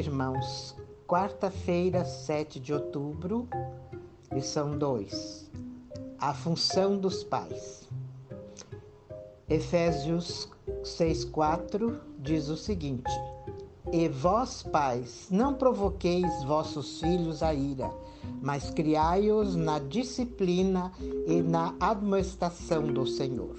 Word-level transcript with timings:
irmãos, 0.00 0.74
quarta-feira, 1.06 2.06
7 2.06 2.58
de 2.58 2.72
outubro, 2.72 3.46
lição 4.32 4.78
2. 4.78 5.50
A 6.18 6.32
função 6.32 6.96
dos 6.96 7.22
pais. 7.22 7.86
Efésios 9.46 10.48
6,4 10.82 12.00
diz 12.18 12.48
o 12.48 12.56
seguinte: 12.56 13.12
E 13.92 14.08
vós, 14.08 14.62
pais, 14.62 15.28
não 15.30 15.52
provoqueis 15.52 16.44
vossos 16.44 16.98
filhos 17.00 17.42
a 17.42 17.52
ira, 17.52 17.90
mas 18.40 18.70
criai-os 18.70 19.54
na 19.54 19.78
disciplina 19.80 20.92
e 21.26 21.42
na 21.42 21.74
admoestação 21.78 22.86
do 22.86 23.06
Senhor. 23.06 23.56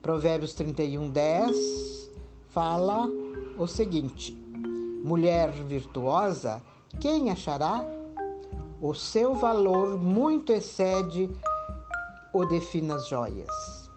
Provérbios 0.00 0.54
31, 0.54 1.10
10 1.10 2.10
fala 2.48 3.06
o 3.58 3.66
seguinte: 3.66 4.39
Mulher 5.02 5.50
virtuosa, 5.50 6.62
quem 7.00 7.30
achará? 7.30 7.82
O 8.80 8.94
seu 8.94 9.34
valor 9.34 9.98
muito 9.98 10.52
excede 10.52 11.30
o 12.32 12.44
de 12.44 12.60
finas 12.60 13.08
joias. 13.08 13.90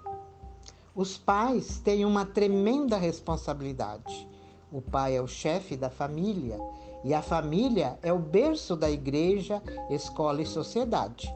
Os 0.96 1.18
pais 1.18 1.80
têm 1.80 2.06
uma 2.06 2.26
tremenda 2.26 2.98
responsabilidade. 2.98 4.28
O 4.72 4.82
pai 4.82 5.18
é 5.18 5.22
o 5.22 5.28
chefe 5.28 5.76
da 5.76 5.90
família 5.90 6.58
e 7.04 7.14
a 7.14 7.22
família 7.22 8.00
é 8.02 8.14
o 8.14 8.20
berço 8.20 8.76
da 8.76 8.90
igreja, 8.90 9.62
escola 9.90 10.42
e 10.42 10.46
sociedade. 10.46 11.34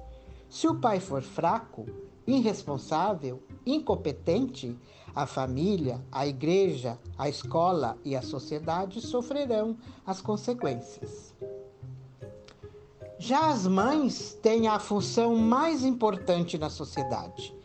Se 0.49 0.67
o 0.67 0.75
pai 0.75 0.99
for 0.99 1.21
fraco, 1.21 1.85
irresponsável, 2.25 3.41
incompetente, 3.65 4.77
a 5.13 5.25
família, 5.25 6.05
a 6.11 6.27
igreja, 6.27 6.99
a 7.17 7.27
escola 7.27 7.97
e 8.05 8.15
a 8.15 8.21
sociedade 8.21 9.01
sofrerão 9.01 9.77
as 10.05 10.21
consequências. 10.21 11.33
Já 13.17 13.49
as 13.49 13.65
mães 13.65 14.37
têm 14.43 14.67
a 14.67 14.77
função 14.77 15.35
mais 15.35 15.83
importante 15.83 16.57
na 16.57 16.69
sociedade. 16.69 17.55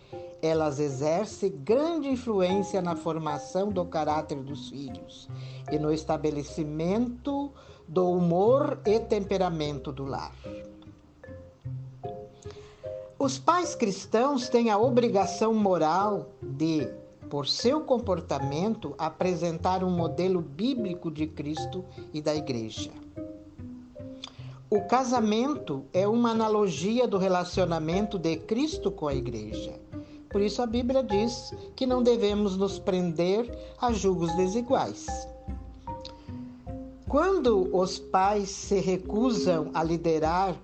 Elas 0.41 0.81
exercem 0.81 1.51
grande 1.51 2.09
influência 2.09 2.81
na 2.81 2.97
formação 2.97 3.71
do 3.71 3.85
caráter 3.85 4.43
dos 4.43 4.71
filhos 4.71 5.29
e 5.71 5.79
no 5.79 5.93
estabelecimento 5.93 7.53
do 7.87 8.11
humor 8.11 8.81
e 8.87 8.99
temperamento 8.99 9.93
do 9.93 10.05
lar. 10.05 10.35
Os 13.23 13.39
pais 13.39 13.77
cristãos 13.77 14.49
têm 14.49 14.69
a 14.69 14.77
obrigação 14.77 15.55
moral 15.55 16.33
de 16.43 16.89
por 17.31 17.47
seu 17.47 17.83
comportamento, 17.83 18.97
apresentar 18.99 19.85
um 19.85 19.91
modelo 19.93 20.41
bíblico 20.43 21.09
de 21.09 21.29
Cristo 21.29 21.85
e 22.13 22.21
da 22.21 22.35
Igreja. 22.35 22.91
O 24.69 24.81
casamento 24.89 25.85
é 25.93 26.05
uma 26.09 26.33
analogia 26.33 27.07
do 27.07 27.17
relacionamento 27.17 28.19
de 28.19 28.39
Cristo 28.39 28.91
com 28.91 29.07
a 29.07 29.15
Igreja. 29.15 29.79
Por 30.29 30.41
isso 30.41 30.61
a 30.61 30.67
Bíblia 30.67 31.05
diz 31.05 31.55
que 31.77 31.87
não 31.87 32.03
devemos 32.03 32.57
nos 32.57 32.81
prender 32.81 33.57
a 33.81 33.93
julgos 33.93 34.35
desiguais. 34.35 35.07
Quando 37.09 37.71
os 37.73 38.01
pais 38.01 38.51
se 38.51 38.81
recusam 38.81 39.71
a 39.73 39.85
liderar 39.85 40.57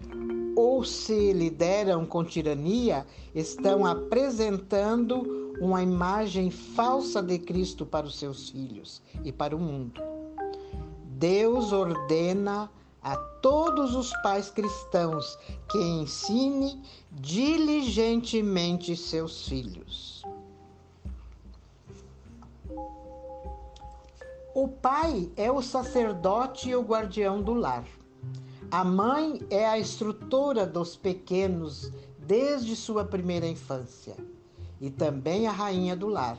ou 0.59 0.83
se 0.83 1.33
lideram 1.33 2.05
com 2.05 2.25
tirania, 2.25 3.06
estão 3.33 3.87
apresentando 3.87 5.55
uma 5.61 5.84
imagem 5.84 6.51
falsa 6.51 7.23
de 7.23 7.39
Cristo 7.39 7.87
para 7.87 8.05
os 8.05 8.19
seus 8.19 8.51
filhos 8.51 9.01
e 9.23 9.31
para 9.31 9.55
o 9.55 9.59
mundo. 9.61 10.03
Deus 11.11 11.73
ordena 11.73 12.69
a 13.01 13.17
todos 13.41 13.95
os 13.95 14.11
pais 14.20 14.51
cristãos 14.51 15.39
que 15.70 15.79
ensine 15.79 16.83
diligentemente 17.13 18.97
seus 18.97 19.47
filhos. 19.47 20.24
O 24.52 24.67
pai 24.67 25.30
é 25.36 25.52
o 25.52 25.63
sacerdote 25.63 26.70
e 26.70 26.74
o 26.74 26.83
guardião 26.83 27.41
do 27.41 27.55
lar. 27.55 27.85
A 28.70 28.84
mãe 28.84 29.40
é 29.48 29.67
a 29.67 29.79
instrutora 29.79 30.67
dos 30.67 30.95
pequenos 30.95 31.90
desde 32.18 32.77
sua 32.77 33.02
primeira 33.02 33.46
infância 33.46 34.14
e 34.79 34.90
também 34.90 35.46
a 35.46 35.52
rainha 35.52 35.96
do 35.96 36.06
lar. 36.06 36.39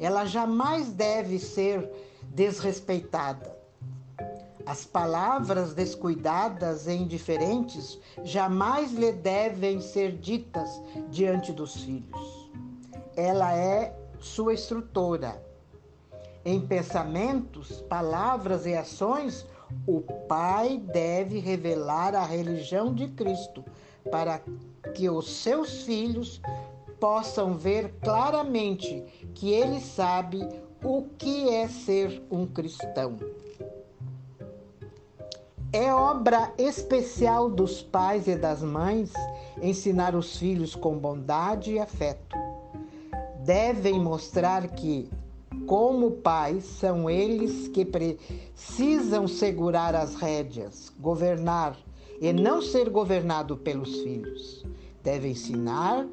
Ela 0.00 0.24
jamais 0.24 0.90
deve 0.90 1.38
ser 1.38 1.88
desrespeitada. 2.24 3.56
As 4.66 4.84
palavras 4.84 5.74
descuidadas 5.74 6.88
e 6.88 6.92
indiferentes 6.92 8.00
jamais 8.24 8.90
lhe 8.92 9.12
devem 9.12 9.80
ser 9.80 10.16
ditas 10.18 10.68
diante 11.08 11.52
dos 11.52 11.76
filhos. 11.76 12.50
Ela 13.14 13.56
é 13.56 13.96
sua 14.18 14.54
instrutora. 14.54 15.40
Em 16.44 16.60
pensamentos, 16.60 17.80
palavras 17.82 18.66
e 18.66 18.74
ações, 18.74 19.46
o 19.86 20.00
pai 20.00 20.78
deve 20.78 21.38
revelar 21.38 22.14
a 22.14 22.24
religião 22.24 22.94
de 22.94 23.08
Cristo 23.08 23.64
para 24.10 24.40
que 24.94 25.08
os 25.08 25.30
seus 25.30 25.82
filhos 25.82 26.40
possam 27.00 27.54
ver 27.54 27.94
claramente 28.02 29.04
que 29.34 29.52
ele 29.52 29.80
sabe 29.80 30.46
o 30.82 31.04
que 31.18 31.48
é 31.48 31.68
ser 31.68 32.22
um 32.30 32.46
cristão. 32.46 33.16
É 35.72 35.92
obra 35.92 36.52
especial 36.56 37.50
dos 37.50 37.82
pais 37.82 38.28
e 38.28 38.36
das 38.36 38.62
mães 38.62 39.12
ensinar 39.60 40.14
os 40.14 40.36
filhos 40.36 40.74
com 40.76 40.96
bondade 40.96 41.72
e 41.72 41.80
afeto. 41.80 42.36
Devem 43.44 43.98
mostrar 43.98 44.68
que, 44.68 45.10
como 45.66 46.12
pais, 46.12 46.64
são 46.64 47.08
eles 47.08 47.68
que 47.68 47.84
precisam 47.84 49.26
segurar 49.26 49.94
as 49.94 50.14
rédeas, 50.14 50.92
governar 50.98 51.76
e 52.20 52.32
não 52.32 52.62
ser 52.62 52.90
governado 52.90 53.56
pelos 53.56 54.00
filhos. 54.00 54.64
Devem 55.02 55.32
ensinar 55.32 56.06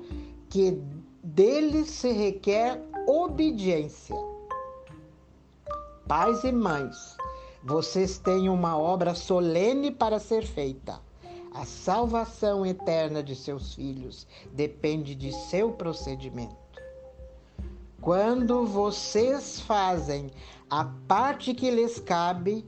que 0.49 0.81
dele 1.23 1.85
se 1.85 2.11
requer 2.11 2.81
obediência. 3.07 4.15
Pais 6.07 6.43
e 6.43 6.51
mães, 6.51 7.15
vocês 7.63 8.17
têm 8.17 8.49
uma 8.49 8.77
obra 8.77 9.13
solene 9.13 9.91
para 9.91 10.19
ser 10.19 10.45
feita. 10.45 10.99
A 11.53 11.65
salvação 11.65 12.65
eterna 12.65 13.21
de 13.21 13.35
seus 13.35 13.75
filhos 13.75 14.25
depende 14.53 15.13
de 15.13 15.31
seu 15.33 15.71
procedimento. 15.71 16.70
Quando 18.01 18.65
vocês 18.65 19.59
fazem 19.59 20.31
a 20.71 20.85
parte 21.07 21.53
que 21.53 21.69
lhes 21.69 21.99
cabe, 21.99 22.65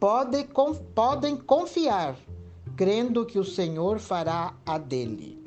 podem, 0.00 0.48
podem 0.92 1.36
confiar, 1.36 2.16
crendo 2.76 3.24
que 3.24 3.38
o 3.38 3.44
Senhor 3.44 4.00
fará 4.00 4.52
a 4.66 4.76
dele. 4.76 5.40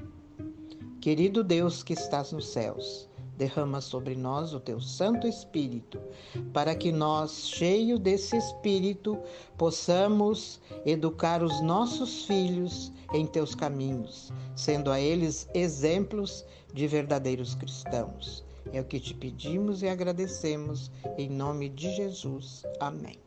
Querido 1.02 1.44
Deus 1.44 1.84
que 1.84 1.92
estás 1.92 2.32
nos 2.32 2.48
céus, 2.48 3.10
derrama 3.36 3.82
sobre 3.82 4.16
nós 4.16 4.54
o 4.54 4.62
teu 4.62 4.80
Santo 4.80 5.28
Espírito, 5.28 6.00
para 6.54 6.74
que 6.74 6.90
nós, 6.90 7.50
cheio 7.50 8.00
desse 8.00 8.38
Espírito, 8.38 9.20
possamos 9.58 10.62
educar 10.86 11.44
os 11.44 11.62
nossos 11.62 12.24
filhos 12.24 12.94
em 13.14 13.26
teus 13.26 13.54
caminhos, 13.54 14.32
sendo 14.56 14.90
a 14.90 15.02
eles 15.02 15.50
exemplos 15.54 16.46
de 16.74 16.88
verdadeiros 16.88 17.56
cristãos. 17.56 18.47
É 18.74 18.82
o 18.82 18.86
que 18.86 19.00
te 19.00 19.14
pedimos 19.14 19.82
e 19.82 19.88
agradecemos, 19.88 20.92
em 21.18 21.30
nome 21.30 21.70
de 21.70 21.96
Jesus. 21.96 22.64
Amém. 22.80 23.27